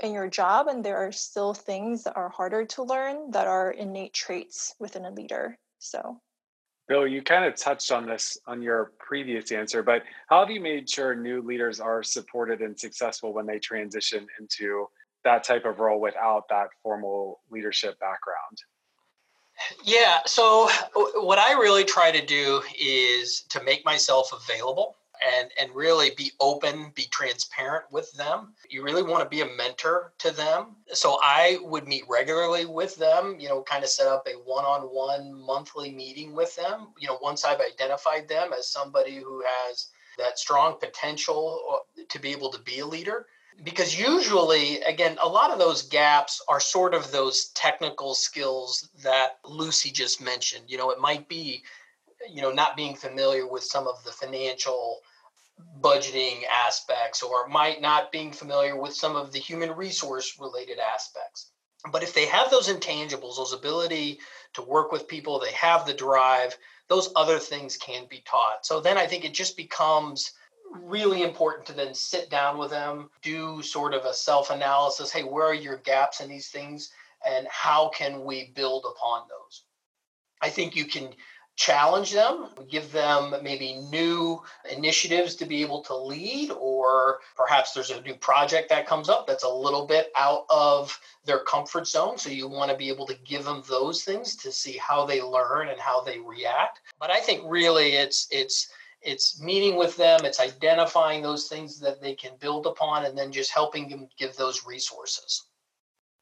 in 0.00 0.12
your 0.12 0.28
job, 0.28 0.68
and 0.68 0.84
there 0.84 0.98
are 0.98 1.10
still 1.10 1.54
things 1.54 2.04
that 2.04 2.16
are 2.16 2.28
harder 2.28 2.64
to 2.64 2.82
learn 2.84 3.30
that 3.32 3.46
are 3.46 3.72
innate 3.72 4.14
traits 4.14 4.74
within 4.78 5.04
a 5.04 5.10
leader. 5.10 5.58
So, 5.80 6.20
Bill, 6.86 7.06
you 7.06 7.22
kind 7.22 7.44
of 7.44 7.56
touched 7.56 7.90
on 7.90 8.06
this 8.06 8.38
on 8.46 8.62
your 8.62 8.92
previous 8.98 9.50
answer, 9.50 9.82
but 9.82 10.02
how 10.28 10.40
have 10.40 10.50
you 10.50 10.60
made 10.60 10.88
sure 10.88 11.14
new 11.14 11.42
leaders 11.42 11.80
are 11.80 12.02
supported 12.02 12.60
and 12.60 12.78
successful 12.78 13.34
when 13.34 13.46
they 13.46 13.58
transition 13.58 14.26
into 14.38 14.86
that 15.24 15.42
type 15.42 15.64
of 15.64 15.80
role 15.80 16.00
without 16.00 16.44
that 16.50 16.68
formal 16.82 17.40
leadership 17.50 17.98
background? 17.98 18.58
Yeah. 19.84 20.18
So, 20.26 20.68
what 21.14 21.38
I 21.38 21.52
really 21.52 21.84
try 21.84 22.10
to 22.10 22.24
do 22.24 22.62
is 22.78 23.42
to 23.50 23.62
make 23.62 23.84
myself 23.84 24.32
available. 24.32 24.96
and 25.36 25.50
and 25.60 25.74
really 25.74 26.10
be 26.16 26.30
open 26.38 26.92
be 26.94 27.04
transparent 27.10 27.84
with 27.90 28.12
them 28.12 28.54
you 28.70 28.84
really 28.84 29.02
want 29.02 29.22
to 29.22 29.28
be 29.28 29.40
a 29.40 29.56
mentor 29.56 30.12
to 30.18 30.30
them 30.30 30.76
so 30.92 31.18
i 31.24 31.58
would 31.62 31.88
meet 31.88 32.04
regularly 32.08 32.64
with 32.64 32.94
them 32.96 33.36
you 33.40 33.48
know 33.48 33.62
kind 33.62 33.82
of 33.82 33.90
set 33.90 34.06
up 34.06 34.26
a 34.28 34.32
one-on-one 34.32 35.32
monthly 35.34 35.90
meeting 35.90 36.34
with 36.34 36.54
them 36.56 36.88
you 36.98 37.08
know 37.08 37.18
once 37.20 37.44
i've 37.44 37.60
identified 37.60 38.28
them 38.28 38.52
as 38.52 38.70
somebody 38.70 39.16
who 39.16 39.42
has 39.44 39.88
that 40.18 40.38
strong 40.38 40.78
potential 40.78 41.60
uh, 41.72 42.02
to 42.08 42.18
be 42.20 42.30
able 42.30 42.50
to 42.50 42.60
be 42.62 42.78
a 42.80 42.86
leader 42.86 43.26
because 43.64 43.98
usually 43.98 44.80
again 44.82 45.16
a 45.22 45.28
lot 45.28 45.50
of 45.50 45.58
those 45.58 45.82
gaps 45.82 46.42
are 46.48 46.60
sort 46.60 46.94
of 46.94 47.10
those 47.10 47.46
technical 47.50 48.14
skills 48.14 48.88
that 49.02 49.38
lucy 49.44 49.90
just 49.90 50.20
mentioned. 50.20 50.64
You 50.68 50.78
know 50.78 50.90
it 50.90 51.00
might 51.00 51.28
be 51.28 51.62
you 52.30 52.42
know 52.42 52.52
not 52.52 52.76
being 52.76 52.94
familiar 52.94 53.46
with 53.46 53.64
some 53.64 53.86
of 53.88 54.02
the 54.04 54.12
financial 54.12 55.00
budgeting 55.80 56.42
aspects 56.66 57.22
or 57.22 57.48
might 57.48 57.80
not 57.80 58.12
being 58.12 58.32
familiar 58.32 58.80
with 58.80 58.94
some 58.94 59.16
of 59.16 59.32
the 59.32 59.40
human 59.40 59.72
resource 59.72 60.38
related 60.38 60.78
aspects. 60.78 61.50
But 61.90 62.04
if 62.04 62.14
they 62.14 62.26
have 62.26 62.50
those 62.50 62.68
intangibles 62.68 63.36
those 63.36 63.52
ability 63.52 64.20
to 64.54 64.62
work 64.62 64.92
with 64.92 65.08
people 65.08 65.40
they 65.40 65.52
have 65.52 65.84
the 65.86 65.94
drive 65.94 66.56
those 66.88 67.10
other 67.16 67.38
things 67.38 67.76
can 67.76 68.06
be 68.08 68.22
taught. 68.24 68.64
So 68.64 68.80
then 68.80 68.96
i 68.96 69.06
think 69.06 69.24
it 69.24 69.34
just 69.34 69.56
becomes 69.56 70.32
really 70.74 71.22
important 71.22 71.66
to 71.66 71.72
then 71.72 71.94
sit 71.94 72.30
down 72.30 72.58
with 72.58 72.70
them 72.70 73.10
do 73.22 73.62
sort 73.62 73.94
of 73.94 74.04
a 74.04 74.14
self 74.14 74.50
analysis 74.50 75.12
hey 75.12 75.22
where 75.22 75.46
are 75.46 75.54
your 75.54 75.78
gaps 75.78 76.20
in 76.20 76.28
these 76.28 76.48
things 76.48 76.90
and 77.26 77.46
how 77.50 77.90
can 77.94 78.24
we 78.24 78.52
build 78.54 78.84
upon 78.88 79.22
those 79.28 79.64
i 80.40 80.48
think 80.48 80.76
you 80.76 80.84
can 80.84 81.12
challenge 81.58 82.12
them, 82.12 82.50
give 82.70 82.92
them 82.92 83.34
maybe 83.42 83.84
new 83.90 84.40
initiatives 84.70 85.34
to 85.34 85.44
be 85.44 85.60
able 85.60 85.82
to 85.82 85.94
lead, 85.94 86.52
or 86.52 87.18
perhaps 87.36 87.72
there's 87.72 87.90
a 87.90 88.00
new 88.02 88.14
project 88.14 88.68
that 88.68 88.86
comes 88.86 89.08
up 89.08 89.26
that's 89.26 89.42
a 89.42 89.48
little 89.48 89.84
bit 89.84 90.12
out 90.16 90.46
of 90.50 90.98
their 91.24 91.40
comfort 91.40 91.88
zone. 91.88 92.16
So 92.16 92.30
you 92.30 92.48
want 92.48 92.70
to 92.70 92.76
be 92.76 92.88
able 92.88 93.06
to 93.06 93.16
give 93.24 93.44
them 93.44 93.64
those 93.68 94.04
things 94.04 94.36
to 94.36 94.52
see 94.52 94.76
how 94.76 95.04
they 95.04 95.20
learn 95.20 95.68
and 95.68 95.80
how 95.80 96.00
they 96.00 96.20
react. 96.20 96.80
But 97.00 97.10
I 97.10 97.18
think 97.18 97.42
really 97.44 97.94
it's 97.94 98.28
it's 98.30 98.70
it's 99.00 99.40
meeting 99.40 99.76
with 99.76 99.96
them, 99.96 100.24
it's 100.24 100.40
identifying 100.40 101.22
those 101.22 101.48
things 101.48 101.78
that 101.80 102.00
they 102.00 102.14
can 102.14 102.32
build 102.40 102.66
upon, 102.66 103.04
and 103.04 103.16
then 103.16 103.32
just 103.32 103.52
helping 103.52 103.88
them 103.88 104.08
give 104.18 104.36
those 104.36 104.66
resources. 104.66 105.44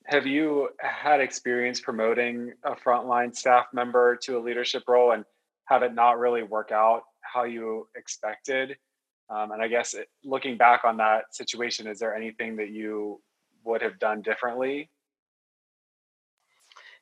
Have 0.04 0.26
you 0.26 0.68
had 0.78 1.20
experience 1.20 1.80
promoting 1.80 2.52
a 2.62 2.76
frontline 2.76 3.34
staff 3.34 3.66
member 3.72 4.16
to 4.22 4.38
a 4.38 4.40
leadership 4.40 4.84
role 4.86 5.12
and 5.12 5.24
have 5.64 5.82
it 5.82 5.94
not 5.94 6.18
really 6.18 6.44
work 6.44 6.70
out 6.70 7.02
how 7.22 7.44
you 7.44 7.88
expected? 7.96 8.76
Um, 9.28 9.50
and 9.50 9.60
I 9.60 9.66
guess 9.66 9.94
it, 9.94 10.08
looking 10.24 10.56
back 10.56 10.84
on 10.84 10.96
that 10.98 11.34
situation, 11.34 11.88
is 11.88 11.98
there 11.98 12.14
anything 12.14 12.56
that 12.56 12.70
you 12.70 13.20
would 13.64 13.82
have 13.82 13.98
done 13.98 14.22
differently? 14.22 14.90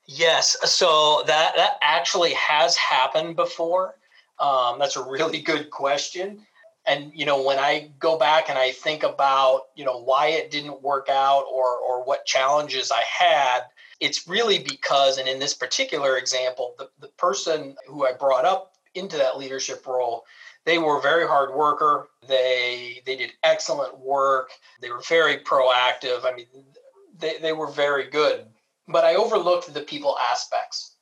Yes, 0.06 0.56
so 0.64 1.22
that 1.26 1.52
that 1.56 1.76
actually 1.82 2.32
has 2.34 2.76
happened 2.76 3.36
before. 3.36 3.96
Um, 4.38 4.78
that's 4.78 4.96
a 4.96 5.02
really 5.02 5.40
good 5.40 5.70
question. 5.70 6.44
And 6.86 7.12
you 7.14 7.24
know 7.24 7.42
when 7.42 7.58
i 7.58 7.90
go 7.98 8.18
back 8.18 8.50
and 8.50 8.58
i 8.58 8.70
think 8.70 9.04
about 9.04 9.68
you 9.74 9.86
know 9.86 10.02
why 10.02 10.26
it 10.26 10.50
didn't 10.50 10.82
work 10.82 11.08
out 11.08 11.46
or 11.50 11.78
or 11.78 12.04
what 12.04 12.26
challenges 12.26 12.92
i 12.92 13.00
had 13.00 13.60
it's 14.00 14.28
really 14.28 14.58
because 14.58 15.16
and 15.16 15.26
in 15.26 15.38
this 15.38 15.54
particular 15.54 16.18
example 16.18 16.74
the, 16.76 16.90
the 17.00 17.08
person 17.16 17.74
who 17.88 18.06
i 18.06 18.12
brought 18.12 18.44
up 18.44 18.74
into 18.94 19.16
that 19.16 19.38
leadership 19.38 19.86
role 19.86 20.26
they 20.64 20.78
were 20.78 20.98
a 20.98 21.02
very 21.02 21.26
hard 21.26 21.54
worker. 21.54 22.08
They 22.26 23.02
they 23.04 23.16
did 23.16 23.32
excellent 23.42 23.98
work. 23.98 24.50
They 24.80 24.90
were 24.90 25.02
very 25.08 25.38
proactive. 25.38 26.24
I 26.24 26.34
mean 26.34 26.46
they, 27.18 27.38
they 27.38 27.52
were 27.52 27.70
very 27.70 28.10
good. 28.10 28.46
But 28.88 29.04
i 29.04 29.14
overlooked 29.14 29.72
the 29.72 29.80
people 29.80 30.16
aspects. 30.18 30.96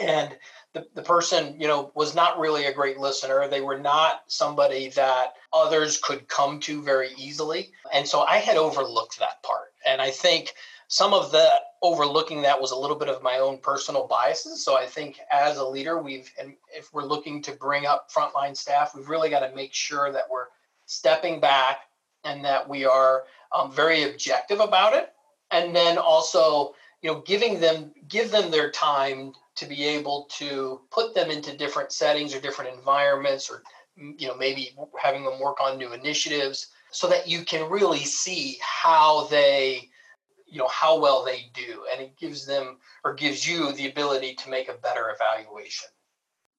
And 0.00 0.36
the, 0.74 0.86
the 0.94 1.02
person 1.02 1.58
you 1.60 1.66
know 1.66 1.92
was 1.94 2.14
not 2.14 2.38
really 2.38 2.66
a 2.66 2.72
great 2.72 2.98
listener. 2.98 3.48
They 3.48 3.60
were 3.60 3.78
not 3.78 4.22
somebody 4.26 4.88
that 4.90 5.34
others 5.52 5.98
could 6.02 6.28
come 6.28 6.60
to 6.60 6.82
very 6.82 7.10
easily. 7.16 7.72
And 7.92 8.06
so 8.06 8.20
i 8.22 8.36
had 8.36 8.56
overlooked 8.56 9.18
that 9.18 9.42
part. 9.42 9.72
And 9.86 10.00
i 10.00 10.10
think 10.10 10.54
some 10.88 11.12
of 11.12 11.32
the 11.32 11.48
overlooking 11.82 12.42
that 12.42 12.60
was 12.60 12.70
a 12.70 12.76
little 12.76 12.96
bit 12.96 13.08
of 13.08 13.22
my 13.22 13.38
own 13.38 13.58
personal 13.58 14.06
biases. 14.06 14.64
So 14.64 14.76
i 14.76 14.86
think 14.86 15.18
as 15.32 15.56
a 15.56 15.64
leader 15.64 16.00
we've 16.02 16.30
and 16.38 16.54
if 16.76 16.92
we're 16.92 17.04
looking 17.04 17.42
to 17.42 17.52
bring 17.52 17.86
up 17.86 18.10
frontline 18.10 18.56
staff 18.56 18.94
we've 18.94 19.08
really 19.08 19.30
got 19.30 19.48
to 19.48 19.54
make 19.54 19.72
sure 19.74 20.12
that 20.12 20.24
we're 20.30 20.46
stepping 20.86 21.40
back 21.40 21.80
and 22.24 22.44
that 22.44 22.68
we 22.68 22.84
are 22.84 23.24
um, 23.54 23.72
very 23.72 24.02
objective 24.02 24.60
about 24.60 24.92
it. 24.92 25.12
And 25.50 25.74
then 25.74 25.96
also 25.96 26.74
you 27.02 27.10
know 27.10 27.20
giving 27.20 27.60
them 27.60 27.92
give 28.08 28.30
them 28.30 28.50
their 28.50 28.70
time 28.70 29.32
to 29.58 29.66
be 29.66 29.84
able 29.84 30.28
to 30.30 30.80
put 30.90 31.14
them 31.14 31.30
into 31.30 31.56
different 31.56 31.92
settings 31.92 32.34
or 32.34 32.40
different 32.40 32.74
environments 32.76 33.50
or 33.50 33.62
you 33.96 34.28
know 34.28 34.36
maybe 34.36 34.70
having 35.02 35.24
them 35.24 35.40
work 35.40 35.60
on 35.60 35.76
new 35.76 35.92
initiatives 35.92 36.68
so 36.90 37.08
that 37.08 37.28
you 37.28 37.44
can 37.44 37.68
really 37.68 38.04
see 38.04 38.58
how 38.60 39.26
they 39.26 39.88
you 40.46 40.58
know 40.58 40.68
how 40.68 40.98
well 40.98 41.24
they 41.24 41.50
do. 41.52 41.84
And 41.92 42.00
it 42.00 42.16
gives 42.18 42.46
them 42.46 42.78
or 43.04 43.14
gives 43.14 43.46
you 43.46 43.72
the 43.72 43.88
ability 43.88 44.34
to 44.34 44.50
make 44.50 44.68
a 44.68 44.74
better 44.74 45.14
evaluation. 45.14 45.88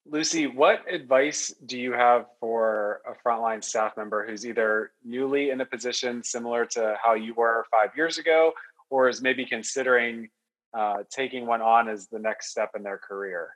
Lucy 0.06 0.48
what 0.48 0.82
advice 0.91 1.53
do 1.65 1.77
you 1.77 1.91
have 1.94 2.25
for 2.39 3.01
a 3.08 3.27
frontline 3.27 3.63
staff 3.63 3.96
member 3.98 4.25
who's 4.25 4.46
either 4.46 4.91
newly 5.03 5.51
in 5.51 5.62
a 5.62 5.65
position 5.65 6.24
similar 6.24 6.65
to 6.65 6.96
how 7.03 7.13
you 7.13 7.34
were 7.34 7.65
five 7.72 7.89
years 7.96 8.18
ago 8.18 8.53
or 8.89 9.08
is 9.08 9.22
maybe 9.22 9.46
considering 9.46 10.29
uh, 10.73 11.03
taking 11.09 11.45
one 11.45 11.61
on 11.61 11.89
as 11.89 12.07
the 12.07 12.19
next 12.19 12.51
step 12.51 12.71
in 12.75 12.83
their 12.83 12.97
career? 12.97 13.55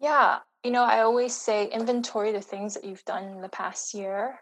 Yeah, 0.00 0.38
you 0.62 0.70
know, 0.70 0.82
I 0.82 1.00
always 1.00 1.34
say 1.34 1.66
inventory 1.66 2.32
the 2.32 2.40
things 2.40 2.74
that 2.74 2.84
you've 2.84 3.04
done 3.04 3.24
in 3.24 3.40
the 3.40 3.48
past 3.48 3.94
year 3.94 4.40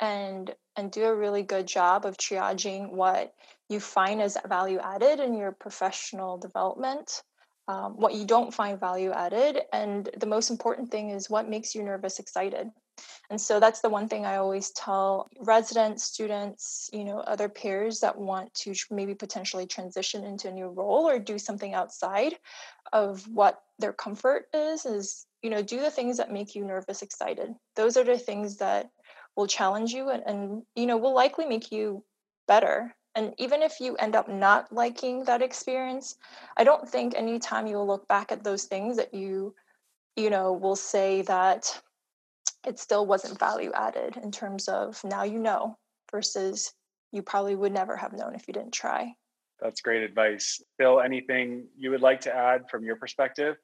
and 0.00 0.54
and 0.76 0.90
do 0.90 1.04
a 1.04 1.14
really 1.14 1.42
good 1.42 1.66
job 1.66 2.06
of 2.06 2.16
triaging 2.16 2.90
what 2.90 3.34
you 3.68 3.78
find 3.78 4.20
as 4.20 4.36
value 4.48 4.78
added 4.78 5.20
in 5.20 5.36
your 5.36 5.52
professional 5.52 6.38
development 6.38 7.22
um, 7.68 7.92
what 7.92 8.14
you 8.14 8.24
don't 8.24 8.52
find 8.52 8.80
value 8.80 9.12
added 9.12 9.60
and 9.72 10.08
the 10.16 10.26
most 10.26 10.50
important 10.50 10.90
thing 10.90 11.10
is 11.10 11.30
what 11.30 11.48
makes 11.48 11.74
you 11.74 11.82
nervous 11.82 12.18
excited 12.18 12.68
and 13.30 13.40
so 13.40 13.60
that's 13.60 13.80
the 13.80 13.88
one 13.88 14.08
thing 14.08 14.26
I 14.26 14.36
always 14.36 14.70
tell 14.70 15.28
residents, 15.38 16.02
students, 16.02 16.90
you 16.92 17.04
know, 17.04 17.20
other 17.20 17.48
peers 17.48 18.00
that 18.00 18.18
want 18.18 18.52
to 18.54 18.74
maybe 18.90 19.14
potentially 19.14 19.66
transition 19.66 20.24
into 20.24 20.48
a 20.48 20.52
new 20.52 20.66
role 20.66 21.08
or 21.08 21.20
do 21.20 21.38
something 21.38 21.72
outside 21.72 22.34
of 22.92 23.26
what 23.28 23.62
their 23.78 23.92
comfort 23.92 24.46
is 24.52 24.84
is, 24.84 25.26
you 25.42 25.50
know, 25.50 25.62
do 25.62 25.80
the 25.80 25.90
things 25.90 26.16
that 26.16 26.32
make 26.32 26.56
you 26.56 26.64
nervous 26.64 27.02
excited. 27.02 27.54
Those 27.76 27.96
are 27.96 28.04
the 28.04 28.18
things 28.18 28.56
that 28.56 28.90
will 29.36 29.46
challenge 29.46 29.92
you 29.92 30.10
and, 30.10 30.24
and 30.26 30.62
you 30.74 30.86
know, 30.86 30.96
will 30.96 31.14
likely 31.14 31.46
make 31.46 31.70
you 31.70 32.02
better 32.48 32.94
and 33.14 33.34
even 33.38 33.62
if 33.62 33.80
you 33.80 33.96
end 33.96 34.14
up 34.14 34.28
not 34.28 34.72
liking 34.72 35.24
that 35.24 35.42
experience 35.42 36.16
i 36.56 36.64
don't 36.64 36.88
think 36.88 37.14
anytime 37.14 37.66
you 37.66 37.76
will 37.76 37.86
look 37.86 38.06
back 38.08 38.32
at 38.32 38.42
those 38.42 38.64
things 38.64 38.96
that 38.96 39.14
you 39.14 39.54
you 40.16 40.30
know 40.30 40.52
will 40.52 40.76
say 40.76 41.22
that 41.22 41.80
it 42.66 42.78
still 42.78 43.06
wasn't 43.06 43.38
value 43.38 43.72
added 43.74 44.16
in 44.22 44.30
terms 44.30 44.68
of 44.68 45.02
now 45.04 45.22
you 45.22 45.38
know 45.38 45.76
versus 46.10 46.72
you 47.12 47.22
probably 47.22 47.54
would 47.54 47.72
never 47.72 47.96
have 47.96 48.12
known 48.12 48.34
if 48.34 48.46
you 48.46 48.54
didn't 48.54 48.72
try. 48.72 49.14
That's 49.60 49.80
great 49.80 50.02
advice. 50.02 50.62
Bill, 50.78 51.00
anything 51.00 51.66
you 51.76 51.90
would 51.90 52.00
like 52.00 52.20
to 52.22 52.34
add 52.34 52.68
from 52.70 52.84
your 52.84 52.96
perspective? 52.96 53.56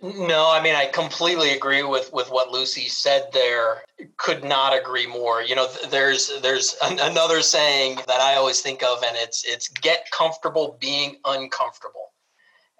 No, 0.00 0.48
I 0.48 0.62
mean 0.62 0.76
I 0.76 0.86
completely 0.86 1.50
agree 1.50 1.82
with 1.82 2.12
with 2.12 2.30
what 2.30 2.50
Lucy 2.52 2.88
said 2.88 3.28
there. 3.32 3.82
Could 4.16 4.44
not 4.44 4.78
agree 4.78 5.06
more. 5.06 5.42
You 5.42 5.56
know, 5.56 5.66
there's 5.90 6.40
there's 6.40 6.76
an, 6.84 7.00
another 7.00 7.42
saying 7.42 7.96
that 8.06 8.20
I 8.20 8.36
always 8.36 8.60
think 8.60 8.82
of 8.84 9.02
and 9.02 9.16
it's 9.16 9.44
it's 9.44 9.68
get 9.68 10.08
comfortable 10.12 10.76
being 10.80 11.16
uncomfortable 11.24 12.12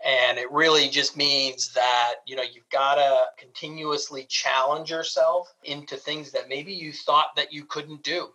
and 0.05 0.39
it 0.39 0.51
really 0.51 0.89
just 0.89 1.17
means 1.17 1.73
that 1.75 2.15
you 2.27 2.37
know 2.37 2.43
you've 2.43 2.69
got 2.71 2.97
to 2.97 3.25
continuously 3.37 4.25
challenge 4.29 4.91
yourself 4.91 5.53
into 5.65 5.97
things 5.97 6.31
that 6.33 6.49
maybe 6.49 6.73
you 6.73 6.93
thought 6.93 7.35
that 7.37 7.53
you 7.53 7.65
couldn't 7.65 8.03
do. 8.03 8.29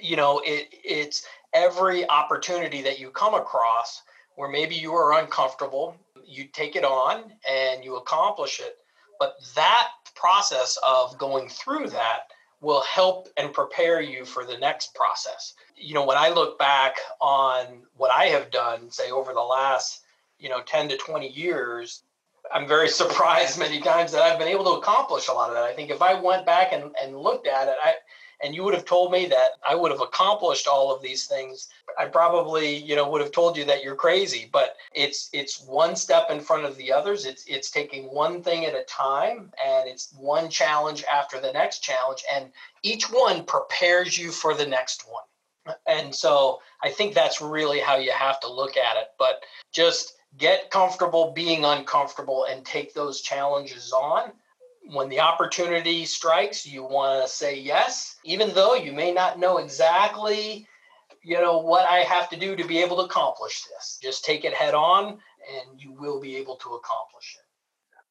You 0.00 0.16
know 0.16 0.40
it, 0.44 0.68
it's 0.72 1.24
every 1.52 2.08
opportunity 2.08 2.82
that 2.82 2.98
you 2.98 3.10
come 3.10 3.34
across 3.34 4.02
where 4.36 4.48
maybe 4.48 4.74
you 4.74 4.94
are 4.94 5.20
uncomfortable 5.20 5.96
you 6.30 6.44
take 6.44 6.76
it 6.76 6.84
on 6.84 7.32
and 7.48 7.84
you 7.84 7.96
accomplish 7.96 8.60
it. 8.60 8.78
But 9.18 9.34
that 9.54 9.88
process 10.14 10.78
of 10.86 11.18
going 11.18 11.48
through 11.48 11.88
that 11.90 12.20
will 12.60 12.82
help 12.82 13.28
and 13.36 13.52
prepare 13.52 14.00
you 14.00 14.24
for 14.24 14.44
the 14.44 14.56
next 14.58 14.94
process. 14.94 15.54
You 15.76 15.94
know 15.94 16.04
when 16.04 16.18
i 16.18 16.28
look 16.28 16.58
back 16.58 16.96
on 17.20 17.82
what 17.96 18.10
i 18.10 18.26
have 18.26 18.50
done 18.50 18.90
say 18.90 19.10
over 19.10 19.32
the 19.32 19.40
last 19.40 20.02
you 20.40 20.48
know 20.48 20.62
10 20.62 20.88
to 20.88 20.96
20 20.96 21.28
years 21.28 22.02
I'm 22.52 22.66
very 22.66 22.88
surprised 23.02 23.58
many 23.58 23.80
times 23.80 24.12
that 24.12 24.22
I've 24.22 24.38
been 24.38 24.48
able 24.48 24.64
to 24.64 24.80
accomplish 24.80 25.28
a 25.28 25.32
lot 25.32 25.50
of 25.50 25.54
that. 25.54 25.64
I 25.64 25.72
think 25.72 25.90
if 25.90 26.02
I 26.02 26.14
went 26.20 26.46
back 26.46 26.72
and, 26.72 26.94
and 27.02 27.16
looked 27.16 27.46
at 27.46 27.68
it, 27.68 27.76
I 27.82 27.94
and 28.42 28.54
you 28.54 28.64
would 28.64 28.74
have 28.74 28.86
told 28.86 29.12
me 29.12 29.26
that 29.26 29.50
I 29.68 29.74
would 29.74 29.90
have 29.90 30.00
accomplished 30.00 30.66
all 30.66 30.94
of 30.94 31.02
these 31.02 31.26
things, 31.26 31.68
I 31.98 32.06
probably, 32.06 32.74
you 32.74 32.96
know, 32.96 33.08
would 33.10 33.20
have 33.20 33.32
told 33.32 33.56
you 33.56 33.66
that 33.66 33.84
you're 33.84 33.94
crazy. 33.94 34.48
But 34.50 34.76
it's 34.94 35.28
it's 35.32 35.62
one 35.66 35.94
step 35.94 36.30
in 36.30 36.40
front 36.40 36.64
of 36.64 36.76
the 36.76 36.92
others. 36.92 37.26
It's 37.26 37.44
it's 37.46 37.70
taking 37.70 38.04
one 38.04 38.42
thing 38.42 38.64
at 38.64 38.74
a 38.74 38.84
time 38.84 39.52
and 39.64 39.88
it's 39.88 40.14
one 40.16 40.48
challenge 40.48 41.04
after 41.12 41.38
the 41.40 41.52
next 41.52 41.80
challenge. 41.80 42.24
And 42.32 42.50
each 42.82 43.10
one 43.10 43.44
prepares 43.44 44.18
you 44.18 44.30
for 44.30 44.54
the 44.54 44.66
next 44.66 45.04
one. 45.06 45.76
And 45.86 46.14
so 46.14 46.60
I 46.82 46.90
think 46.90 47.14
that's 47.14 47.42
really 47.42 47.80
how 47.80 47.96
you 47.96 48.12
have 48.12 48.40
to 48.40 48.50
look 48.50 48.78
at 48.78 48.96
it. 48.96 49.08
But 49.18 49.42
just 49.72 50.14
get 50.36 50.70
comfortable 50.70 51.32
being 51.32 51.64
uncomfortable 51.64 52.46
and 52.50 52.64
take 52.64 52.94
those 52.94 53.20
challenges 53.20 53.92
on 53.92 54.32
when 54.92 55.08
the 55.08 55.20
opportunity 55.20 56.04
strikes, 56.04 56.66
you 56.66 56.82
want 56.82 57.22
to 57.22 57.28
say 57.28 57.58
yes, 57.58 58.16
even 58.24 58.52
though 58.54 58.74
you 58.74 58.92
may 58.92 59.12
not 59.12 59.38
know 59.38 59.58
exactly, 59.58 60.66
you 61.22 61.40
know, 61.40 61.58
what 61.58 61.88
I 61.88 61.98
have 61.98 62.28
to 62.30 62.36
do 62.36 62.56
to 62.56 62.64
be 62.64 62.78
able 62.78 62.96
to 62.96 63.04
accomplish 63.04 63.62
this. 63.64 63.98
Just 64.02 64.24
take 64.24 64.44
it 64.44 64.54
head 64.54 64.74
on 64.74 65.06
and 65.08 65.80
you 65.80 65.92
will 65.92 66.20
be 66.20 66.36
able 66.36 66.56
to 66.56 66.70
accomplish 66.70 67.36
it. 67.38 67.44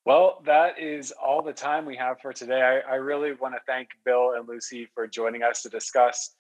Well, 0.06 0.42
that 0.46 0.80
is 0.80 1.12
all 1.12 1.42
the 1.42 1.54
time 1.54 1.86
we 1.86 1.96
have 1.98 2.20
for 2.22 2.34
today. 2.34 2.62
I, 2.62 2.94
I 2.94 2.96
really 2.96 3.34
want 3.34 3.56
to 3.56 3.62
thank 3.68 3.90
Bill 4.06 4.34
and 4.38 4.48
Lucy 4.48 4.88
for 4.94 5.08
joining 5.08 5.44
us 5.44 5.62
to 5.64 5.70
discuss 5.70 6.36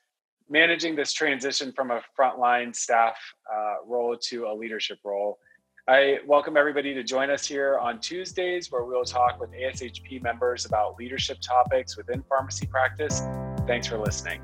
managing 0.49 0.95
this 0.95 1.11
transition 1.11 1.71
from 1.73 1.91
a 1.91 2.01
frontline 2.17 2.75
staff 2.75 3.17
uh, 3.53 3.75
role 3.85 4.17
to 4.17 4.47
a 4.47 4.53
leadership 4.53 4.99
role. 5.03 5.37
I 5.89 6.19
welcome 6.27 6.55
everybody 6.55 6.93
to 6.93 7.01
join 7.01 7.31
us 7.31 7.47
here 7.47 7.79
on 7.79 7.99
Tuesdays, 7.99 8.71
where 8.71 8.83
we'll 8.83 9.03
talk 9.03 9.39
with 9.39 9.49
ASHP 9.53 10.21
members 10.21 10.67
about 10.67 10.99
leadership 10.99 11.39
topics 11.41 11.97
within 11.97 12.23
pharmacy 12.29 12.67
practice. 12.67 13.23
Thanks 13.65 13.87
for 13.87 13.97
listening. 13.97 14.39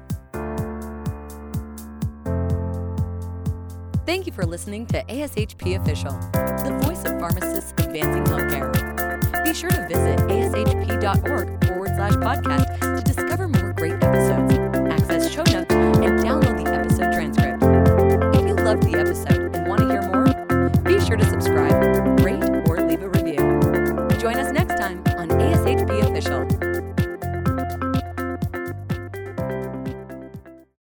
Thank 4.08 4.25
you 4.25 4.32
for 4.34 4.44
listening 4.44 4.88
to 4.88 5.04
ASHP 5.04 5.80
Official, 5.80 6.14
the 6.32 6.80
voice 6.82 7.04
of 7.06 7.20
pharmacists 7.20 7.74
advancing 7.78 8.24
healthcare. 8.24 9.44
Be 9.44 9.54
sure 9.54 9.70
to 9.70 9.88
visit 9.88 10.18
ashp.org 10.22 11.64
forward 11.68 11.90
slash 11.90 12.14
podcast 12.14 12.98
to 12.98 13.04
discover 13.04 13.48
more 13.48 13.72
great 13.74 13.94
episodes 14.04 14.56